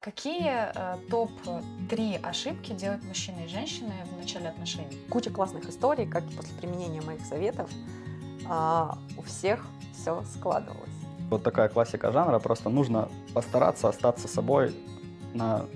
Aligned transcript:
Какие 0.00 0.72
э, 0.74 0.96
топ-3 1.10 2.22
ошибки 2.22 2.72
делают 2.72 3.04
мужчины 3.04 3.44
и 3.44 3.48
женщины 3.48 3.92
в 4.10 4.16
начале 4.16 4.48
отношений? 4.48 4.98
Куча 5.10 5.28
классных 5.28 5.68
историй, 5.68 6.06
как 6.06 6.24
после 6.30 6.54
применения 6.54 7.02
моих 7.02 7.22
советов 7.26 7.68
э, 8.48 8.88
у 9.18 9.22
всех 9.22 9.66
все 9.92 10.22
складывалось. 10.34 10.88
Вот 11.28 11.42
такая 11.42 11.68
классика 11.68 12.12
жанра, 12.12 12.38
просто 12.38 12.70
нужно 12.70 13.10
постараться 13.34 13.90
остаться 13.90 14.26
собой 14.26 14.74
на 15.34 15.66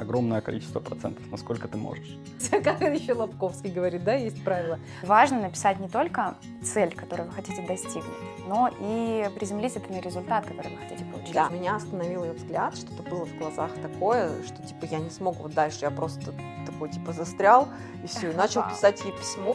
огромное 0.00 0.40
количество 0.40 0.80
процентов, 0.80 1.24
насколько 1.30 1.68
ты 1.68 1.76
можешь. 1.76 2.18
Как 2.64 2.80
еще 2.80 3.12
Лобковский 3.14 3.70
говорит, 3.70 4.04
да, 4.04 4.14
есть 4.14 4.42
правило. 4.44 4.78
Важно 5.02 5.40
написать 5.40 5.78
не 5.80 5.88
только 5.88 6.36
цель, 6.62 6.94
которую 6.94 7.28
вы 7.28 7.34
хотите 7.34 7.62
достигнуть, 7.62 8.04
но 8.46 8.70
и 8.80 9.28
приземлить 9.34 9.76
это 9.76 9.92
на 9.92 10.00
результат, 10.00 10.46
который 10.46 10.72
вы 10.72 10.78
хотите 10.78 11.04
получить. 11.04 11.34
Да. 11.34 11.48
Меня 11.50 11.76
остановил 11.76 12.24
ее 12.24 12.32
взгляд, 12.32 12.76
что-то 12.76 13.02
было 13.02 13.26
в 13.26 13.36
глазах 13.38 13.72
такое, 13.82 14.42
что 14.44 14.62
типа 14.62 14.86
я 14.86 14.98
не 14.98 15.10
смогу 15.10 15.42
вот 15.42 15.54
дальше, 15.54 15.80
я 15.82 15.90
просто 15.90 16.32
такой 16.66 16.90
типа 16.90 17.12
застрял 17.12 17.68
и 18.02 18.06
все, 18.06 18.30
и 18.30 18.34
начал 18.34 18.62
писать 18.68 19.02
ей 19.04 19.12
письмо. 19.12 19.54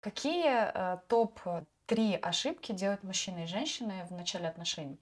Какие 0.00 0.70
э, 0.72 0.98
топ-3 1.08 2.16
ошибки 2.18 2.72
делают 2.72 3.02
мужчины 3.02 3.44
и 3.44 3.46
женщины 3.46 4.06
в 4.08 4.12
начале 4.12 4.46
отношений? 4.46 5.00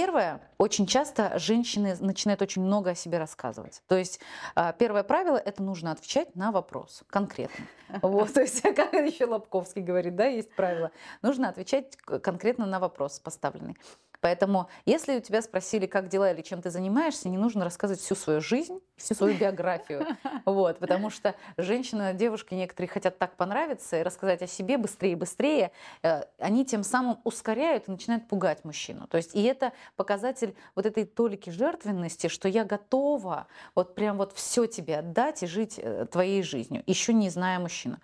Первое, 0.00 0.40
очень 0.56 0.86
часто 0.86 1.38
женщины 1.38 1.94
начинают 2.00 2.40
очень 2.40 2.62
много 2.62 2.92
о 2.92 2.94
себе 2.94 3.18
рассказывать. 3.18 3.82
То 3.86 3.98
есть 3.98 4.18
а, 4.54 4.72
первое 4.72 5.02
правило– 5.02 5.36
это 5.44 5.62
нужно 5.62 5.92
отвечать 5.92 6.34
на 6.34 6.52
вопрос 6.52 7.02
конкретно. 7.10 7.66
Вот, 8.00 8.32
то 8.32 8.40
есть, 8.40 8.62
как 8.74 8.94
еще 8.94 9.26
Лобковский 9.26 9.82
говорит, 9.82 10.16
да, 10.16 10.24
есть 10.24 10.50
правило. 10.56 10.90
Нужно 11.20 11.50
отвечать 11.50 11.96
конкретно 11.96 12.64
на 12.64 12.80
вопрос 12.80 13.20
поставленный. 13.20 13.76
Поэтому, 14.20 14.68
если 14.84 15.16
у 15.16 15.20
тебя 15.20 15.42
спросили, 15.42 15.86
как 15.86 16.08
дела 16.08 16.32
или 16.32 16.42
чем 16.42 16.60
ты 16.62 16.70
занимаешься, 16.70 17.28
не 17.28 17.38
нужно 17.38 17.64
рассказывать 17.64 18.00
всю 18.00 18.14
свою 18.14 18.40
жизнь, 18.40 18.80
всю 18.96 19.14
свою 19.14 19.36
биографию. 19.36 20.06
Вот, 20.44 20.78
потому 20.78 21.10
что 21.10 21.34
женщины, 21.56 22.14
девушки 22.14 22.54
некоторые 22.54 22.88
хотят 22.88 23.18
так 23.18 23.36
понравиться 23.36 24.00
и 24.00 24.02
рассказать 24.02 24.42
о 24.42 24.46
себе 24.46 24.78
быстрее 24.78 25.12
и 25.12 25.14
быстрее. 25.14 25.72
Э, 26.02 26.22
они 26.38 26.64
тем 26.64 26.82
самым 26.82 27.20
ускоряют 27.24 27.88
и 27.88 27.90
начинают 27.90 28.28
пугать 28.28 28.64
мужчину. 28.64 29.06
То 29.06 29.16
есть, 29.16 29.34
и 29.34 29.42
это 29.42 29.72
показатель 29.96 30.54
вот 30.74 30.86
этой 30.86 31.04
толики 31.04 31.50
жертвенности, 31.50 32.28
что 32.28 32.48
я 32.48 32.64
готова 32.64 33.46
вот 33.74 33.94
прям 33.94 34.18
вот 34.18 34.32
все 34.32 34.66
тебе 34.66 34.98
отдать 34.98 35.42
и 35.42 35.46
жить 35.46 35.78
э, 35.78 36.06
твоей 36.10 36.42
жизнью, 36.42 36.82
еще 36.86 37.12
не 37.12 37.30
зная 37.30 37.58
мужчину. 37.58 37.98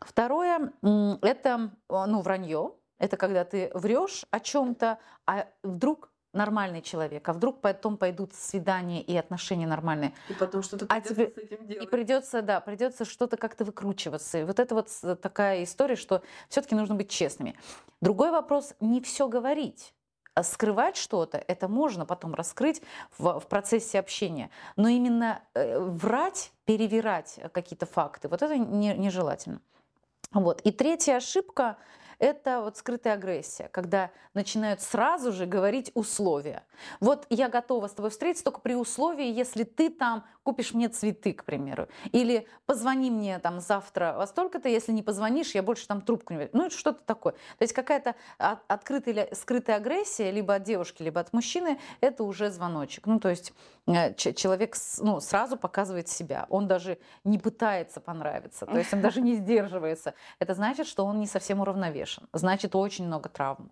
Второе– 0.00 0.72
это 0.82 1.70
ну, 1.88 2.20
вранье, 2.20 2.72
это 2.98 3.16
когда 3.16 3.44
ты 3.44 3.70
врешь 3.74 4.24
о 4.30 4.40
чем-то, 4.40 4.98
а 5.26 5.48
вдруг 5.62 6.12
нормальный 6.32 6.82
человек, 6.82 7.28
а 7.28 7.32
вдруг 7.32 7.60
потом 7.60 7.96
пойдут 7.96 8.34
свидания 8.34 9.02
и 9.02 9.16
отношения 9.16 9.66
нормальные. 9.66 10.12
И 10.28 10.34
потом 10.34 10.62
что-то 10.62 10.86
а 10.88 11.00
придется 11.00 11.14
тебе... 11.14 11.32
с 11.34 11.38
этим 11.38 11.66
делать. 11.66 11.84
И 11.84 11.90
придется, 11.90 12.42
да, 12.42 12.60
придется 12.60 13.04
что-то 13.04 13.36
как-то 13.36 13.64
выкручиваться. 13.64 14.38
И 14.38 14.44
вот 14.44 14.58
это 14.58 14.74
вот 14.74 14.88
такая 15.20 15.64
история, 15.64 15.96
что 15.96 16.22
все-таки 16.48 16.74
нужно 16.74 16.94
быть 16.94 17.10
честными. 17.10 17.54
Другой 18.00 18.30
вопрос, 18.30 18.74
не 18.80 19.00
все 19.00 19.28
говорить. 19.28 19.94
А 20.34 20.42
скрывать 20.42 20.96
что-то, 20.96 21.36
это 21.36 21.68
можно 21.68 22.06
потом 22.06 22.34
раскрыть 22.34 22.80
в, 23.18 23.38
в 23.38 23.46
процессе 23.48 23.98
общения. 23.98 24.48
Но 24.76 24.88
именно 24.88 25.42
э, 25.52 25.78
врать, 25.78 26.52
перевирать 26.64 27.38
какие-то 27.52 27.84
факты, 27.84 28.28
вот 28.28 28.40
это 28.40 28.56
не, 28.56 28.94
нежелательно. 28.94 29.60
Вот. 30.32 30.62
И 30.62 30.70
третья 30.70 31.16
ошибка 31.16 31.76
это 32.22 32.60
вот 32.60 32.76
скрытая 32.76 33.14
агрессия, 33.14 33.68
когда 33.72 34.12
начинают 34.32 34.80
сразу 34.80 35.32
же 35.32 35.44
говорить 35.44 35.90
условия. 35.94 36.62
Вот 37.00 37.26
я 37.30 37.48
готова 37.48 37.88
с 37.88 37.92
тобой 37.92 38.12
встретиться 38.12 38.44
только 38.44 38.60
при 38.60 38.74
условии, 38.74 39.26
если 39.26 39.64
ты 39.64 39.90
там 39.90 40.24
купишь 40.44 40.72
мне 40.72 40.88
цветы, 40.88 41.32
к 41.32 41.44
примеру. 41.44 41.88
Или 42.12 42.46
позвони 42.66 43.10
мне 43.10 43.38
там 43.40 43.60
завтра 43.60 44.14
во 44.16 44.26
столько-то, 44.26 44.68
если 44.68 44.92
не 44.92 45.02
позвонишь, 45.02 45.54
я 45.54 45.62
больше 45.62 45.86
там 45.86 46.00
трубку 46.00 46.34
не 46.34 46.48
Ну, 46.52 46.70
что-то 46.70 47.02
такое. 47.04 47.32
То 47.32 47.62
есть 47.62 47.72
какая-то 47.72 48.14
открытая 48.38 49.14
или 49.14 49.34
скрытая 49.34 49.76
агрессия 49.76 50.30
либо 50.30 50.54
от 50.54 50.62
девушки, 50.62 51.02
либо 51.02 51.20
от 51.20 51.32
мужчины, 51.32 51.80
это 52.00 52.22
уже 52.22 52.50
звоночек. 52.50 53.06
Ну, 53.06 53.18
то 53.18 53.30
есть 53.30 53.52
э, 53.86 54.14
человек 54.14 54.76
ну, 54.98 55.20
сразу 55.20 55.56
показывает 55.56 56.08
себя. 56.08 56.46
Он 56.50 56.68
даже 56.68 56.98
не 57.24 57.38
пытается 57.38 58.00
понравиться. 58.00 58.66
То 58.66 58.78
есть 58.78 58.92
он 58.92 59.00
даже 59.00 59.20
не 59.20 59.34
сдерживается. 59.34 60.14
Это 60.38 60.54
значит, 60.54 60.86
что 60.86 61.04
он 61.04 61.18
не 61.18 61.26
совсем 61.26 61.60
уравновешен. 61.60 62.11
Значит, 62.32 62.74
очень 62.74 63.06
много 63.06 63.28
травм. 63.28 63.70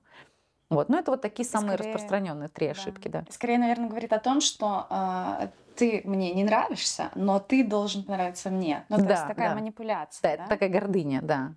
Вот. 0.70 0.88
Но 0.88 0.98
это 0.98 1.10
вот 1.10 1.20
такие 1.20 1.46
самые 1.46 1.76
Скорее, 1.76 1.92
распространенные 1.92 2.48
три 2.48 2.66
да. 2.66 2.72
ошибки, 2.72 3.08
да. 3.08 3.24
Скорее, 3.28 3.58
наверное, 3.58 3.88
говорит 3.88 4.12
о 4.12 4.20
том, 4.20 4.40
что 4.40 4.86
э, 4.88 5.48
ты 5.74 6.02
мне 6.04 6.32
не 6.32 6.44
нравишься, 6.44 7.10
но 7.16 7.40
ты 7.40 7.64
должен 7.64 8.04
понравиться 8.04 8.50
мне. 8.50 8.84
Ну, 8.88 8.98
то 8.98 9.04
да, 9.04 9.10
есть 9.10 9.26
такая 9.26 9.50
да. 9.50 9.54
манипуляция. 9.56 10.22
Да, 10.22 10.28
да, 10.28 10.42
это 10.42 10.48
такая 10.48 10.68
гордыня, 10.68 11.20
да. 11.22 11.54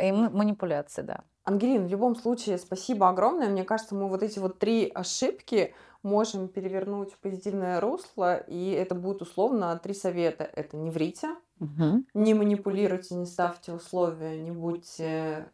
И 0.00 0.12
манипуляция, 0.12 1.04
да. 1.04 1.20
Ангелин, 1.44 1.86
в 1.86 1.90
любом 1.90 2.14
случае, 2.16 2.58
спасибо 2.58 3.08
огромное. 3.08 3.48
Мне 3.48 3.64
кажется, 3.64 3.94
мы 3.94 4.08
вот 4.08 4.22
эти 4.22 4.38
вот 4.38 4.58
три 4.58 4.90
ошибки 4.94 5.74
можем 6.02 6.48
перевернуть 6.48 7.12
в 7.12 7.18
позитивное 7.18 7.80
русло, 7.80 8.36
и 8.36 8.72
это 8.72 8.94
будет 8.94 9.22
условно 9.22 9.78
три 9.82 9.94
совета. 9.94 10.44
Это 10.44 10.76
не 10.76 10.90
врите, 10.90 11.30
угу. 11.58 12.04
не 12.12 12.34
манипулируйте, 12.34 13.14
не 13.14 13.26
ставьте 13.26 13.72
условия, 13.72 14.38
не 14.40 14.50
будьте 14.50 15.50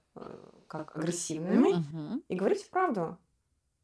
как 0.66 0.96
агрессивными, 0.96 1.72
угу. 1.72 2.22
и 2.28 2.36
говорите 2.36 2.68
правду. 2.70 3.18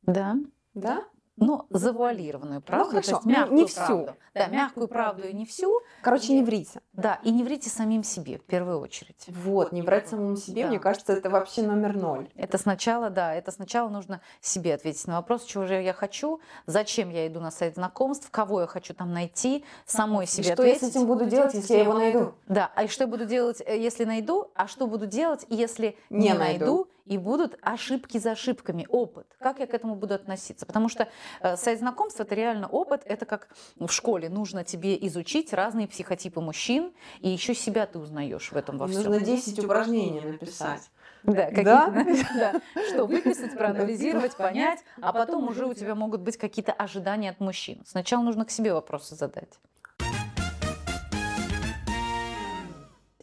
Да. 0.03 0.37
Да? 0.75 1.05
Ну, 1.37 1.67
завуалированную 1.71 2.57
ну, 2.57 2.61
правду, 2.61 2.85
ну, 2.85 2.91
хорошо. 2.91 3.11
то 3.11 3.17
есть 3.17 3.27
мягкую 3.27 3.59
не 3.59 3.67
всю. 3.67 3.87
правду. 3.87 4.17
Да, 4.35 4.47
мягкую 4.47 4.89
правду 4.89 5.29
и 5.29 5.33
не 5.33 5.47
всю. 5.47 5.81
Короче, 6.03 6.33
не 6.35 6.43
врите. 6.43 6.81
Да, 6.93 7.21
и 7.23 7.31
не 7.31 7.43
врите 7.43 7.71
самим 7.71 8.05
себе 8.05 8.39
в 8.39 8.43
первую 8.43 8.81
очередь. 8.81 9.25
Вот, 9.29 9.73
не 9.73 9.83
врать 9.83 10.09
самому 10.09 10.37
себе, 10.37 10.65
да. 10.65 10.69
мне 10.69 10.79
кажется, 10.79 11.13
это 11.15 11.31
вообще 11.31 11.63
номер 11.63 11.97
ноль. 11.97 12.29
Это 12.37 12.59
сначала, 12.59 13.09
да, 13.09 13.35
это 13.35 13.51
сначала 13.51 13.89
нужно 13.89 14.21
себе 14.41 14.75
ответить 14.75 15.07
на 15.07 15.17
вопрос, 15.17 15.45
чего 15.45 15.67
же 15.67 15.75
я 15.75 15.93
хочу, 15.95 16.41
зачем 16.67 17.11
я 17.11 17.27
иду 17.27 17.41
на 17.41 17.51
сайт 17.51 17.75
знакомств, 17.75 18.31
кого 18.31 18.63
я 18.63 18.67
хочу 18.67 18.95
там 18.95 19.13
найти, 19.13 19.65
самой 19.87 20.27
себе 20.27 20.43
и 20.43 20.45
что 20.45 20.53
ответить. 20.55 20.83
я 20.83 20.89
с 20.89 20.91
этим 20.91 21.07
буду 21.07 21.27
делать, 21.27 21.55
если 21.55 21.75
я 21.75 21.83
его 21.83 21.95
найду? 21.95 22.35
Да, 22.47 22.71
а 22.75 22.85
и 22.85 22.89
что 22.89 23.05
я 23.05 23.09
буду 23.09 23.25
делать, 23.25 23.63
э, 23.65 23.79
если 23.79 24.05
найду, 24.05 24.51
а 24.55 24.67
что 24.67 24.87
буду 24.87 25.07
делать, 25.07 25.47
если 25.49 25.97
не, 26.11 26.29
не 26.29 26.35
найду? 26.35 26.67
найду 26.67 26.92
и 27.05 27.19
будут 27.19 27.59
ошибки 27.63 28.19
за 28.19 28.33
ошибками, 28.33 28.87
опыт. 28.89 29.27
Как 29.39 29.59
я 29.59 29.67
к 29.67 29.75
этому 29.75 29.97
буду 29.97 30.15
относиться? 30.15 30.67
Потому 30.67 30.89
что 30.89 31.09
э, 31.41 31.57
сайт 31.57 31.79
знакомств 31.79 32.21
это 32.21 32.35
реально 32.35 32.69
опыт, 32.69 33.03
это 33.05 33.27
как 33.27 33.49
в 33.77 33.91
школе 33.91 34.29
нужно 34.29 34.65
тебе 34.65 34.97
изучить 35.07 35.53
разные 35.53 35.89
психотипы 35.89 36.41
мужчин, 36.41 36.93
и 37.21 37.29
еще 37.29 37.55
себя 37.55 37.87
ты 37.87 37.99
узнаешь 37.99 38.53
в 38.53 38.57
этом 38.57 38.79
во 38.79 38.87
всем. 38.87 39.05
Нужно 39.05 39.21
10 39.21 39.59
упражнений 39.65 40.21
написать. 40.21 40.91
Да, 41.25 41.51
да? 41.51 42.05
да, 42.35 42.61
что 42.89 43.07
выписать, 43.07 43.55
проанализировать, 43.57 44.37
понять, 44.37 44.81
а 45.01 45.13
потом 45.13 45.49
уже 45.49 45.67
у 45.67 45.75
тебя 45.75 45.95
могут 45.95 46.21
быть 46.21 46.37
какие-то 46.37 46.73
ожидания 46.73 47.31
от 47.31 47.39
мужчин. 47.39 47.83
Сначала 47.87 48.23
нужно 48.23 48.45
к 48.45 48.51
себе 48.51 48.73
вопросы 48.73 49.15
задать. 49.15 49.61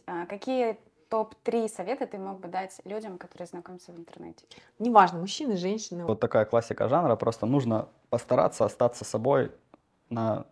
А 0.06 0.26
какие 0.26 0.78
топ-3 1.10 1.68
совета 1.68 2.06
ты 2.06 2.18
мог 2.18 2.40
бы 2.40 2.48
дать 2.48 2.80
людям, 2.84 3.18
которые 3.18 3.46
знакомятся 3.46 3.92
в 3.92 3.96
интернете? 3.96 4.46
Неважно, 4.78 5.18
мужчины, 5.18 5.56
женщины. 5.56 6.06
Вот 6.06 6.20
такая 6.20 6.44
классика 6.44 6.88
жанра, 6.88 7.16
просто 7.16 7.46
нужно 7.46 7.88
постараться 8.08 8.64
остаться 8.64 9.04
собой 9.04 9.52
на 10.08 10.46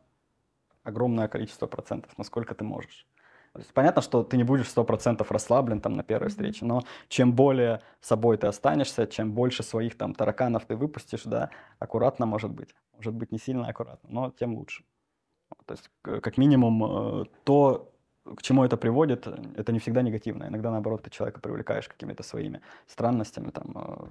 огромное 0.83 1.29
количество 1.29 1.67
процентов, 1.67 2.17
насколько 2.19 2.55
ты 2.55 2.65
можешь. 2.65 3.07
Понятно, 3.73 4.03
что 4.03 4.23
ты 4.23 4.37
не 4.37 4.45
будешь 4.45 4.69
сто 4.69 4.85
процентов 4.85 5.33
расслаблен 5.33 5.81
там 5.81 5.95
на 5.95 6.03
первой 6.03 6.29
встрече, 6.29 6.65
но 6.65 6.83
чем 7.09 7.33
более 7.33 7.81
собой 8.01 8.37
ты 8.37 8.47
останешься, 8.47 9.07
чем 9.07 9.33
больше 9.33 9.63
своих 9.63 9.97
там 9.97 10.15
тараканов 10.15 10.67
ты 10.67 10.77
выпустишь, 10.77 11.23
да, 11.25 11.51
аккуратно 11.79 12.27
может 12.27 12.51
быть. 12.51 12.75
Может 12.95 13.15
быть 13.15 13.33
не 13.33 13.39
сильно 13.39 13.67
аккуратно, 13.67 14.09
но 14.11 14.31
тем 14.31 14.55
лучше. 14.55 14.85
То 15.67 15.75
есть 15.75 15.91
как 16.03 16.37
минимум 16.37 17.23
э, 17.23 17.25
то, 17.45 17.91
к 18.37 18.43
чему 18.43 18.65
это 18.65 18.77
приводит, 18.77 19.27
это 19.27 19.73
не 19.73 19.79
всегда 19.79 20.03
негативно. 20.03 20.45
Иногда, 20.45 20.71
наоборот, 20.71 21.03
ты 21.03 21.11
человека 21.11 21.41
привлекаешь 21.41 21.89
какими-то 21.89 22.23
своими 22.23 22.61
странностями, 22.87 23.51
там, 23.51 24.11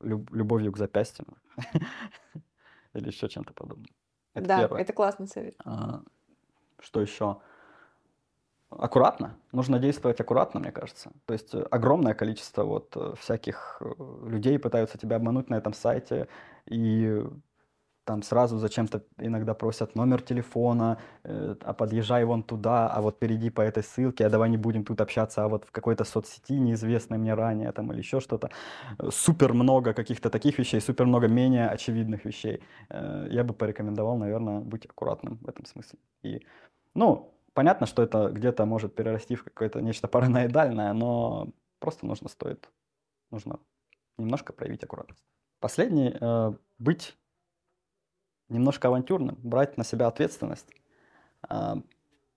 э, 0.00 0.18
любовью 0.32 0.72
к 0.72 0.78
запястьям 0.78 1.26
или 2.94 3.08
еще 3.08 3.28
чем-то 3.28 3.52
подобным. 3.52 3.88
Это 4.34 4.46
да, 4.46 4.58
первое. 4.60 4.80
это 4.80 4.92
классный 4.92 5.28
совет. 5.28 5.54
А, 5.64 6.02
что 6.80 7.00
еще? 7.00 7.38
Аккуратно. 8.70 9.36
Нужно 9.52 9.78
действовать 9.78 10.20
аккуратно, 10.20 10.60
мне 10.60 10.72
кажется. 10.72 11.12
То 11.26 11.34
есть 11.34 11.54
огромное 11.70 12.14
количество 12.14 12.64
вот 12.64 12.96
э, 12.96 13.14
всяких 13.18 13.80
э, 13.80 14.28
людей 14.28 14.58
пытаются 14.58 14.98
тебя 14.98 15.16
обмануть 15.16 15.48
на 15.48 15.54
этом 15.54 15.72
сайте, 15.72 16.28
и 16.66 17.22
там 18.04 18.22
сразу 18.22 18.58
зачем-то 18.58 19.02
иногда 19.18 19.54
просят 19.54 19.96
номер 19.96 20.22
телефона, 20.22 20.98
э, 21.24 21.56
а 21.60 21.72
подъезжай 21.72 22.24
вон 22.24 22.42
туда, 22.42 22.88
а 22.88 23.00
вот 23.00 23.18
перейди 23.18 23.50
по 23.50 23.62
этой 23.62 23.82
ссылке, 23.82 24.26
а 24.26 24.30
давай 24.30 24.50
не 24.50 24.56
будем 24.58 24.84
тут 24.84 25.00
общаться, 25.00 25.44
а 25.44 25.48
вот 25.48 25.64
в 25.64 25.70
какой-то 25.70 26.04
соцсети 26.04 26.58
неизвестной 26.58 27.18
мне 27.18 27.34
ранее 27.34 27.72
там 27.72 27.92
или 27.92 27.98
еще 27.98 28.20
что-то. 28.20 28.50
Э, 28.98 29.10
супер 29.10 29.54
много 29.54 29.94
каких-то 29.94 30.30
таких 30.30 30.58
вещей, 30.58 30.80
супер 30.80 31.06
много 31.06 31.28
менее 31.28 31.68
очевидных 31.68 32.24
вещей. 32.24 32.62
Э, 32.90 33.26
я 33.30 33.42
бы 33.44 33.54
порекомендовал, 33.54 34.18
наверное, 34.18 34.60
быть 34.60 34.86
аккуратным 34.86 35.38
в 35.38 35.48
этом 35.48 35.64
смысле. 35.64 35.98
И, 36.22 36.40
ну, 36.94 37.34
понятно, 37.54 37.86
что 37.86 38.02
это 38.02 38.30
где-то 38.30 38.66
может 38.66 38.94
перерасти 38.94 39.34
в 39.34 39.44
какое-то 39.44 39.80
нечто 39.80 40.08
параноидальное, 40.08 40.92
но 40.92 41.48
просто 41.80 42.06
нужно 42.06 42.28
стоит, 42.28 42.68
нужно 43.30 43.58
немножко 44.18 44.52
проявить 44.52 44.84
аккуратность. 44.84 45.24
Последний, 45.60 46.14
быть 46.78 47.16
немножко 48.48 48.88
авантюрным, 48.88 49.38
брать 49.42 49.76
на 49.76 49.84
себя 49.84 50.06
ответственность. 50.06 50.68
А, 51.48 51.76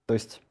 то 0.06 0.13
есть 0.13 0.42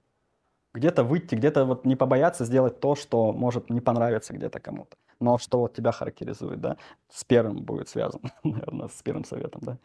где-то 0.74 1.04
выйти, 1.04 1.34
где-то 1.34 1.64
вот 1.64 1.84
не 1.84 1.96
побояться 1.96 2.44
сделать 2.44 2.80
то, 2.80 2.94
что 2.94 3.32
может 3.32 3.70
не 3.70 3.80
понравиться 3.80 4.34
где-то 4.34 4.60
кому-то. 4.60 4.96
Но 5.20 5.38
что 5.38 5.60
вот 5.60 5.74
тебя 5.74 5.92
характеризует, 5.92 6.60
да, 6.60 6.76
с 7.08 7.24
первым 7.24 7.62
будет 7.62 7.88
связано, 7.88 8.30
наверное, 8.44 8.88
с 8.88 9.02
первым 9.02 9.24
советом, 9.24 9.62
да. 9.64 9.78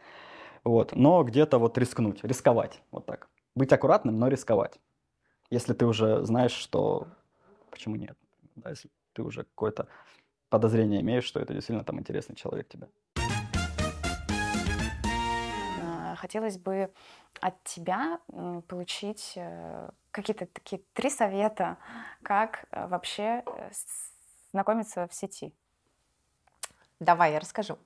Вот, 0.64 0.94
но 0.94 1.24
где-то 1.24 1.58
вот 1.58 1.76
рискнуть, 1.78 2.22
рисковать, 2.22 2.82
вот 2.90 3.06
так. 3.06 3.28
Быть 3.54 3.72
аккуратным, 3.72 4.18
но 4.18 4.28
рисковать. 4.28 4.78
Если 5.50 5.72
ты 5.74 5.86
уже 5.86 6.24
знаешь, 6.24 6.52
что... 6.52 7.08
Почему 7.70 7.96
нет? 7.96 8.16
Да, 8.54 8.70
если 8.70 8.90
ты 9.12 9.22
уже 9.22 9.44
какое-то 9.44 9.88
подозрение 10.48 11.00
имеешь, 11.00 11.24
что 11.24 11.40
это 11.40 11.54
действительно 11.54 11.84
там 11.84 11.98
интересный 11.98 12.36
человек 12.36 12.68
тебе. 12.68 12.88
Хотелось 16.22 16.56
бы 16.56 16.92
от 17.40 17.62
тебя 17.64 18.20
получить 18.68 19.32
э, 19.34 19.90
какие-то 20.12 20.46
такие 20.46 20.80
три 20.92 21.10
совета, 21.10 21.78
как 22.22 22.64
э, 22.70 22.86
вообще 22.86 23.42
э, 23.44 23.70
знакомиться 24.52 25.08
в 25.08 25.14
сети. 25.14 25.52
Давай, 27.00 27.32
я 27.32 27.40
расскажу. 27.40 27.76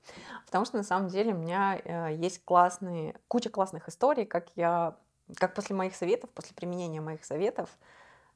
Потому 0.45 0.67
что 0.67 0.77
на 0.77 0.83
самом 0.83 1.09
деле 1.09 1.33
у 1.33 1.39
меня 1.39 2.11
есть 2.11 2.45
классные, 2.45 3.15
куча 3.29 3.49
классных 3.49 3.89
историй, 3.89 4.27
как 4.27 4.49
я, 4.57 4.95
как 5.37 5.55
после 5.55 5.75
моих 5.75 5.97
советов, 5.97 6.29
после 6.31 6.55
применения 6.55 7.01
моих 7.01 7.25
советов, 7.25 7.71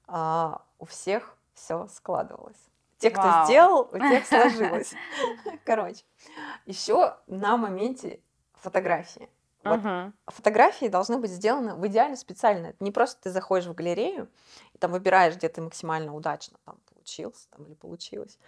а, 0.07 0.63
у 0.79 0.87
всех 0.87 1.37
все 1.53 1.87
складывалось. 1.89 2.71
Те, 2.97 3.11
кто 3.11 3.21
Вау. 3.21 3.45
сделал, 3.45 3.91
у 3.93 3.99
тех 3.99 4.27
сложилось. 4.33 4.95
Короче, 5.67 6.03
еще 6.65 7.19
на 7.27 7.59
моменте 7.59 8.21
фотографии. 8.55 9.29
Вот 9.63 9.79
угу. 9.79 10.13
Фотографии 10.27 10.87
должны 10.87 11.19
быть 11.19 11.31
сделаны 11.31 11.75
в 11.75 11.87
идеале 11.87 12.17
специально. 12.17 12.69
Это 12.69 12.83
не 12.83 12.91
просто 12.91 13.23
ты 13.23 13.31
заходишь 13.31 13.67
в 13.67 13.75
галерею 13.75 14.29
и 14.73 14.79
там 14.79 14.93
выбираешь, 14.93 15.37
где 15.37 15.49
ты 15.49 15.61
максимально 15.61 16.15
удачно 16.15 16.59
там 16.65 16.79
получился 16.93 17.49
там, 17.51 17.67
или 17.67 17.75
получилось. 17.75 18.39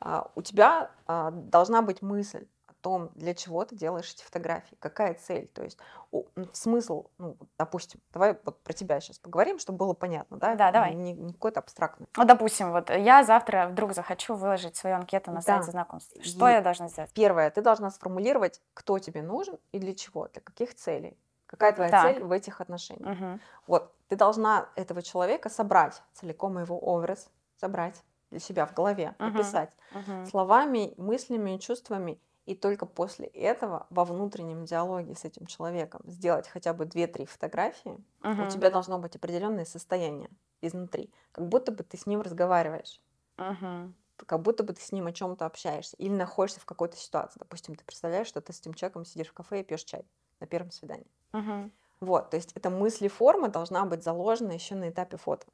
А, 0.00 0.30
у 0.34 0.42
тебя 0.42 0.90
а, 1.06 1.30
должна 1.30 1.82
быть 1.82 2.02
мысль 2.02 2.46
том, 2.86 3.10
для 3.16 3.34
чего 3.34 3.64
ты 3.64 3.74
делаешь 3.74 4.12
эти 4.14 4.22
фотографии, 4.22 4.76
какая 4.78 5.14
цель, 5.14 5.48
то 5.48 5.64
есть 5.64 5.76
о, 6.12 6.22
смысл, 6.52 7.06
ну, 7.18 7.36
допустим, 7.58 8.00
давай 8.12 8.38
вот 8.44 8.62
про 8.62 8.72
тебя 8.72 9.00
сейчас 9.00 9.18
поговорим, 9.18 9.58
чтобы 9.58 9.78
было 9.78 9.92
понятно, 9.92 10.36
да? 10.36 10.54
Да, 10.54 10.70
давай. 10.70 10.94
Не, 10.94 11.12
не 11.12 11.32
какой-то 11.32 11.58
абстрактный. 11.58 12.06
Ну, 12.16 12.24
допустим, 12.24 12.70
вот 12.70 12.90
я 12.90 13.24
завтра 13.24 13.66
вдруг 13.66 13.92
захочу 13.92 14.36
выложить 14.36 14.76
свою 14.76 14.94
анкету 14.94 15.32
на 15.32 15.38
да. 15.38 15.42
сайте 15.42 15.72
знакомств. 15.72 16.16
Что 16.22 16.48
и 16.48 16.52
я 16.52 16.60
должна 16.60 16.86
сделать? 16.86 17.10
Первое, 17.12 17.50
ты 17.50 17.60
должна 17.60 17.90
сформулировать, 17.90 18.62
кто 18.72 19.00
тебе 19.00 19.20
нужен 19.20 19.58
и 19.72 19.80
для 19.80 19.92
чего, 19.92 20.28
для 20.28 20.40
каких 20.40 20.76
целей. 20.76 21.18
Какая 21.46 21.72
твоя 21.72 21.90
так. 21.90 22.04
цель 22.04 22.22
в 22.22 22.30
этих 22.30 22.60
отношениях? 22.60 23.18
Угу. 23.18 23.40
Вот, 23.66 23.92
ты 24.06 24.14
должна 24.14 24.68
этого 24.76 25.02
человека 25.02 25.48
собрать, 25.48 26.00
целиком 26.14 26.56
его 26.60 26.78
образ 26.78 27.30
собрать 27.56 28.00
для 28.30 28.38
себя 28.38 28.64
в 28.64 28.74
голове, 28.74 29.16
угу. 29.18 29.26
описать 29.26 29.72
угу. 29.92 30.26
словами, 30.26 30.94
мыслями, 30.98 31.56
чувствами 31.56 32.20
и 32.46 32.54
только 32.54 32.86
после 32.86 33.26
этого 33.26 33.86
во 33.90 34.04
внутреннем 34.04 34.64
диалоге 34.64 35.14
с 35.14 35.24
этим 35.24 35.46
человеком 35.46 36.00
сделать 36.04 36.48
хотя 36.48 36.72
бы 36.72 36.84
2-3 36.84 37.26
фотографии, 37.26 37.98
угу. 38.22 38.44
у 38.44 38.48
тебя 38.48 38.70
должно 38.70 38.98
быть 38.98 39.16
определенное 39.16 39.64
состояние 39.64 40.30
изнутри, 40.62 41.10
как 41.32 41.48
будто 41.48 41.72
бы 41.72 41.82
ты 41.82 41.96
с 41.96 42.06
ним 42.06 42.22
разговариваешь. 42.22 43.00
Угу. 43.36 43.92
Как 44.24 44.40
будто 44.40 44.62
бы 44.62 44.72
ты 44.72 44.80
с 44.80 44.92
ним 44.92 45.08
о 45.08 45.12
чем-то 45.12 45.44
общаешься 45.44 45.96
или 45.98 46.14
находишься 46.14 46.60
в 46.60 46.64
какой-то 46.64 46.96
ситуации. 46.96 47.38
Допустим, 47.38 47.74
ты 47.74 47.84
представляешь, 47.84 48.28
что 48.28 48.40
ты 48.40 48.52
с 48.52 48.60
этим 48.60 48.72
человеком 48.72 49.04
сидишь 49.04 49.28
в 49.28 49.34
кафе 49.34 49.60
и 49.60 49.64
пьешь 49.64 49.84
чай 49.84 50.06
на 50.40 50.46
первом 50.46 50.70
свидании. 50.70 51.10
Угу. 51.32 51.70
Вот, 52.00 52.30
то 52.30 52.36
есть 52.36 52.52
эта 52.54 52.70
мысли 52.70 53.08
форма 53.08 53.48
должна 53.48 53.84
быть 53.84 54.04
заложена 54.04 54.52
еще 54.52 54.74
на 54.74 54.88
этапе 54.88 55.16
фото. 55.16 55.46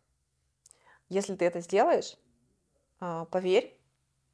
Если 1.09 1.35
ты 1.37 1.45
это 1.45 1.61
сделаешь, 1.61 2.17
а, 3.01 3.25
поверь, 3.27 3.79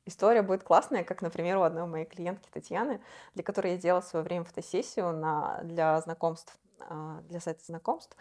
история 0.09 0.43
будет 0.43 0.63
классная, 0.63 1.05
как, 1.05 1.23
например, 1.23 1.59
у 1.59 1.63
одной 1.63 1.87
моей 1.87 2.05
клиентки 2.05 2.49
Татьяны, 2.53 3.01
для 3.35 3.45
которой 3.45 3.73
я 3.73 3.79
делала 3.79 4.01
в 4.01 4.07
свое 4.07 4.25
время 4.25 4.45
фотосессию 4.45 5.13
на, 5.13 5.61
для 5.63 6.01
знакомств, 6.01 6.59
а, 6.81 7.21
для 7.29 7.41
сайта 7.41 7.65
знакомств. 7.65 8.17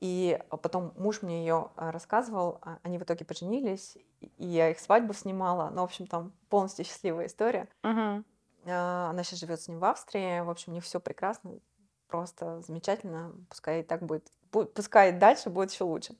И 0.00 0.38
потом 0.50 0.92
муж 0.96 1.22
мне 1.22 1.40
ее 1.40 1.70
а, 1.76 1.92
рассказывал, 1.92 2.58
а, 2.62 2.78
они 2.82 2.98
в 2.98 3.02
итоге 3.02 3.24
поженились, 3.24 3.96
и 4.20 4.46
я 4.46 4.70
их 4.70 4.80
свадьбу 4.80 5.12
снимала. 5.12 5.70
Ну, 5.70 5.82
в 5.82 5.84
общем, 5.84 6.06
там 6.06 6.32
полностью 6.48 6.84
счастливая 6.86 7.26
история. 7.26 7.68
Uh-huh. 7.82 8.24
Она 8.66 9.22
сейчас 9.24 9.40
живет 9.40 9.60
с 9.60 9.68
ним 9.68 9.78
в 9.78 9.84
Австрии. 9.84 10.40
В 10.40 10.48
общем, 10.48 10.72
у 10.72 10.74
них 10.74 10.84
все 10.84 10.98
прекрасно 10.98 11.58
просто 12.08 12.60
замечательно, 12.62 13.32
пускай 13.48 13.80
и 13.80 13.82
так 13.82 14.02
будет, 14.02 14.30
пускай 14.74 15.12
дальше 15.12 15.50
будет 15.50 15.72
еще 15.72 15.84
лучше. 15.84 16.14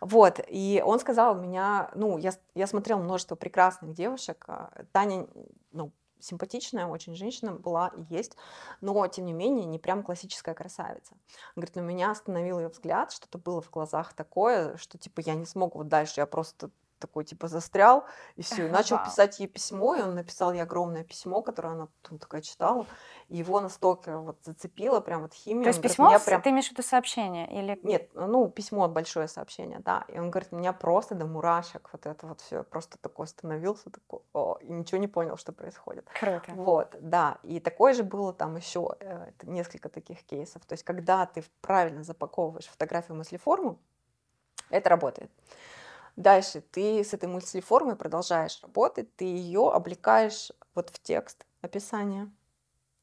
Вот, 0.00 0.40
и 0.48 0.82
он 0.84 1.00
сказал 1.00 1.34
меня, 1.34 1.90
ну, 1.94 2.18
я, 2.18 2.32
я 2.54 2.66
смотрела 2.66 2.98
множество 2.98 3.36
прекрасных 3.36 3.94
девушек, 3.94 4.44
а, 4.48 4.70
Таня, 4.92 5.26
ну, 5.72 5.92
симпатичная 6.20 6.86
очень 6.86 7.14
женщина 7.14 7.52
была 7.52 7.88
и 7.96 8.14
есть, 8.14 8.36
но, 8.80 9.06
тем 9.08 9.26
не 9.26 9.32
менее, 9.32 9.64
не 9.64 9.78
прям 9.78 10.02
классическая 10.02 10.54
красавица. 10.54 11.14
Он 11.56 11.62
говорит, 11.62 11.76
на 11.76 11.80
меня 11.80 12.10
остановил 12.10 12.58
ее 12.60 12.68
взгляд, 12.68 13.12
что-то 13.12 13.38
было 13.38 13.60
в 13.60 13.70
глазах 13.70 14.12
такое, 14.12 14.76
что, 14.76 14.98
типа, 14.98 15.20
я 15.20 15.34
не 15.34 15.46
смогу 15.46 15.78
вот 15.78 15.88
дальше, 15.88 16.20
я 16.20 16.26
просто 16.26 16.70
такой 17.00 17.24
типа 17.24 17.48
застрял, 17.48 18.04
и 18.36 18.42
все, 18.42 18.66
и 18.66 18.70
начал 18.70 18.98
писать 18.98 19.40
ей 19.40 19.48
письмо, 19.48 19.96
и 19.96 20.02
он 20.02 20.14
написал 20.14 20.52
ей 20.52 20.62
огромное 20.62 21.02
письмо, 21.02 21.42
которое 21.42 21.70
она 21.70 21.88
там 22.02 22.18
такая 22.18 22.42
читала, 22.42 22.86
и 23.28 23.36
его 23.36 23.60
настолько 23.60 24.18
вот 24.18 24.38
зацепило, 24.44 25.00
прям 25.00 25.22
вот 25.22 25.32
химия. 25.32 25.64
То 25.64 25.68
есть 25.68 25.82
письмо, 25.82 26.06
говорит, 26.06 26.24
прям... 26.24 26.42
ты 26.42 26.50
имеешь 26.50 26.68
в 26.68 26.72
виду 26.72 26.82
сообщение? 26.82 27.50
Или... 27.50 27.80
Нет, 27.82 28.10
ну, 28.14 28.48
письмо, 28.48 28.88
большое 28.88 29.28
сообщение, 29.28 29.80
да, 29.80 30.04
и 30.08 30.18
он 30.18 30.30
говорит, 30.30 30.52
меня 30.52 30.72
просто 30.72 31.14
до 31.14 31.26
мурашек 31.26 31.88
вот 31.92 32.06
это 32.06 32.26
вот 32.26 32.40
все, 32.40 32.62
просто 32.62 32.98
такой 32.98 33.24
остановился, 33.24 33.90
такой, 33.90 34.20
о, 34.32 34.58
и 34.60 34.70
ничего 34.70 34.98
не 34.98 35.08
понял, 35.08 35.36
что 35.36 35.52
происходит. 35.52 36.06
Круто. 36.18 36.52
Вот, 36.54 36.96
да, 37.00 37.38
и 37.42 37.60
такое 37.60 37.94
же 37.94 38.04
было 38.04 38.32
там 38.32 38.56
еще 38.56 38.94
э, 39.00 39.30
несколько 39.42 39.88
таких 39.88 40.22
кейсов, 40.24 40.64
то 40.66 40.74
есть 40.74 40.84
когда 40.84 41.26
ты 41.26 41.42
правильно 41.60 42.04
запаковываешь 42.04 42.66
фотографию 42.66 43.16
мыслеформу, 43.16 43.78
это 44.70 44.88
работает. 44.90 45.30
Дальше 46.16 46.60
ты 46.60 47.02
с 47.04 47.14
этой 47.14 47.28
мыслеформой 47.28 47.96
продолжаешь 47.96 48.60
работать, 48.62 49.14
ты 49.16 49.24
ее 49.24 49.70
облекаешь 49.70 50.50
вот 50.74 50.90
в 50.90 51.00
текст 51.02 51.46
описания. 51.60 52.30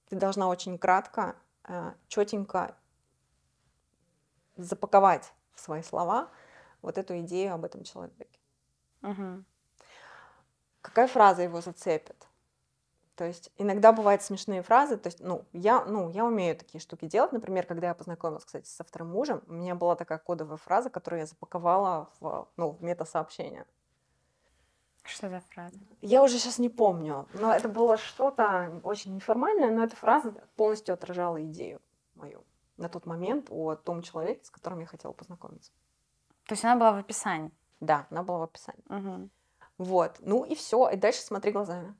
Ты 0.09 0.15
должна 0.15 0.47
очень 0.47 0.77
кратко, 0.77 1.35
э, 1.63 1.93
четенько 2.07 2.75
запаковать 4.55 5.33
в 5.53 5.59
свои 5.59 5.81
слова 5.81 6.29
вот 6.81 6.97
эту 6.97 7.19
идею 7.19 7.53
об 7.53 7.65
этом 7.65 7.83
человеке. 7.83 8.39
Угу. 9.01 9.43
Какая 10.81 11.07
фраза 11.07 11.43
его 11.43 11.61
зацепит? 11.61 12.27
То 13.17 13.25
есть 13.25 13.51
иногда 13.57 13.91
бывают 13.91 14.21
смешные 14.21 14.61
фразы. 14.61 14.95
То 14.95 15.07
есть, 15.07 15.21
ну, 15.21 15.43
я, 15.51 15.83
ну, 15.83 16.11
я 16.11 16.23
умею 16.23 16.55
такие 16.55 16.79
штуки 16.79 17.05
делать. 17.05 17.31
Например, 17.31 17.65
когда 17.65 17.87
я 17.87 17.95
познакомилась, 17.95 18.45
кстати, 18.45 18.67
со 18.67 18.83
вторым 18.83 19.09
мужем, 19.09 19.41
у 19.47 19.53
меня 19.53 19.73
была 19.73 19.95
такая 19.95 20.19
кодовая 20.19 20.57
фраза, 20.57 20.91
которую 20.91 21.21
я 21.21 21.25
запаковала 21.25 22.11
в, 22.19 22.47
ну, 22.57 22.69
в 22.69 22.83
мета-сообщение. 22.83 23.65
Что 25.01 25.29
за 25.29 25.39
фраза? 25.49 25.79
Я 26.01 26.21
уже 26.21 26.37
сейчас 26.37 26.59
не 26.59 26.69
помню, 26.69 27.27
но 27.33 27.51
это 27.51 27.67
было 27.69 27.97
что-то 27.97 28.79
очень 28.83 29.15
неформальное, 29.15 29.71
но 29.71 29.83
эта 29.83 29.95
фраза 29.95 30.31
полностью 30.55 30.93
отражала 30.93 31.43
идею 31.43 31.81
мою 32.13 32.43
на 32.77 32.87
тот 32.87 33.07
момент 33.07 33.47
о 33.49 33.75
том 33.75 34.03
человеке, 34.03 34.45
с 34.45 34.51
которым 34.51 34.79
я 34.79 34.85
хотела 34.85 35.13
познакомиться. 35.13 35.71
То 36.45 36.53
есть 36.53 36.63
она 36.63 36.75
была 36.75 36.91
в 36.91 36.97
описании? 36.97 37.51
Да, 37.79 38.05
она 38.11 38.21
была 38.21 38.39
в 38.39 38.43
описании. 38.43 38.83
Угу. 38.89 39.29
Вот. 39.79 40.17
Ну 40.19 40.43
и 40.43 40.53
все. 40.53 40.89
И 40.89 40.97
дальше 40.97 41.21
смотри 41.21 41.51
глазами. 41.51 41.95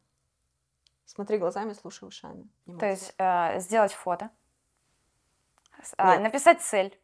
Смотри 1.07 1.37
глазами, 1.37 1.73
слушай 1.73 2.05
ушами. 2.07 2.47
То 2.79 2.85
есть 2.85 3.15
э, 3.17 3.59
сделать 3.59 3.93
фото, 3.93 4.29
э, 5.97 6.19
написать 6.19 6.61
цель. 6.61 6.99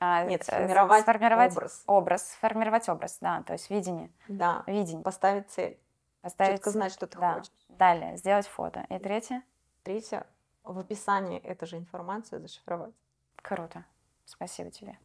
Э, 0.00 0.26
Нет, 0.28 0.44
сформировать, 0.44 1.02
сформировать 1.02 1.52
образ. 1.52 1.82
образ. 1.86 2.32
Сформировать 2.32 2.88
образ, 2.88 3.18
да, 3.20 3.42
то 3.42 3.54
есть 3.54 3.68
видение. 3.68 4.10
Да, 4.28 4.62
видение. 4.66 5.02
Поставить 5.02 5.50
цель. 5.50 5.78
Поставить 6.22 6.58
Четко 6.58 6.70
знать, 6.70 6.92
что 6.92 7.08
ты 7.08 7.18
да. 7.18 7.34
хочешь. 7.34 7.52
Далее, 7.68 8.16
сделать 8.16 8.46
фото. 8.46 8.86
И 8.88 8.98
третье? 8.98 9.42
Третье, 9.82 10.24
в 10.62 10.78
описании 10.78 11.40
эту 11.40 11.66
же 11.66 11.78
информацию 11.78 12.40
зашифровать. 12.40 12.94
Круто. 13.42 13.84
Спасибо 14.24 14.70
тебе. 14.70 14.98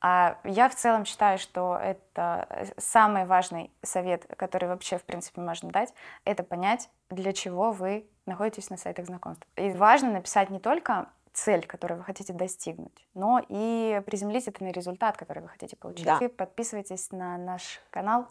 А 0.00 0.38
я 0.44 0.68
в 0.68 0.74
целом 0.74 1.04
считаю, 1.04 1.38
что 1.38 1.76
это 1.76 2.46
э, 2.48 2.66
самый 2.78 3.24
важный 3.24 3.70
совет, 3.82 4.26
который 4.36 4.68
вообще, 4.68 4.98
в 4.98 5.04
принципе, 5.04 5.40
можно 5.40 5.70
дать, 5.70 5.92
это 6.24 6.42
понять, 6.42 6.90
для 7.10 7.32
чего 7.32 7.72
вы 7.72 8.08
находитесь 8.26 8.70
на 8.70 8.76
сайтах 8.76 9.06
знакомств. 9.06 9.46
И 9.56 9.70
важно 9.70 10.10
написать 10.10 10.50
не 10.50 10.58
только 10.58 11.08
цель, 11.32 11.66
которую 11.66 11.98
вы 11.98 12.04
хотите 12.04 12.32
достигнуть, 12.32 13.06
но 13.14 13.44
и 13.48 14.02
приземлить 14.06 14.48
это 14.48 14.64
на 14.64 14.70
результат, 14.70 15.16
который 15.16 15.42
вы 15.42 15.48
хотите 15.48 15.76
получить. 15.76 16.06
Да. 16.06 16.18
И 16.20 16.28
подписывайтесь 16.28 17.10
на 17.12 17.36
наш 17.36 17.80
канал. 17.90 18.26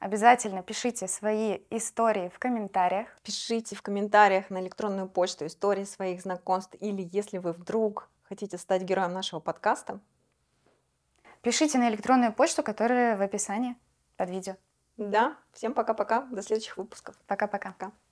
Обязательно 0.00 0.62
пишите 0.62 1.06
свои 1.08 1.58
истории 1.68 2.30
в 2.30 2.38
комментариях. 2.38 3.08
Пишите 3.22 3.76
в 3.76 3.82
комментариях 3.82 4.48
на 4.48 4.60
электронную 4.60 5.08
почту 5.08 5.46
истории 5.46 5.84
своих 5.84 6.22
знакомств. 6.22 6.74
Или 6.80 7.06
если 7.12 7.38
вы 7.38 7.52
вдруг 7.52 8.08
хотите 8.22 8.56
стать 8.56 8.82
героем 8.82 9.12
нашего 9.12 9.40
подкаста, 9.40 10.00
Пишите 11.42 11.78
на 11.78 11.88
электронную 11.88 12.32
почту, 12.32 12.62
которая 12.62 13.16
в 13.16 13.22
описании 13.22 13.76
под 14.16 14.30
видео. 14.30 14.56
Да, 14.96 15.36
всем 15.52 15.72
пока-пока, 15.72 16.22
до 16.22 16.42
следующих 16.42 16.76
выпусков. 16.76 17.16
Пока-пока. 17.26 17.70
Пока. 17.70 17.86
-пока. 17.86 17.90
пока. 17.90 18.07